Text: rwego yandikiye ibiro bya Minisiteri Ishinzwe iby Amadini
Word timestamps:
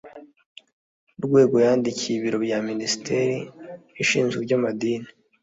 rwego 1.23 1.55
yandikiye 1.65 2.15
ibiro 2.17 2.37
bya 2.45 2.59
Minisiteri 2.69 3.35
Ishinzwe 4.03 4.39
iby 4.41 4.53
Amadini 4.57 5.09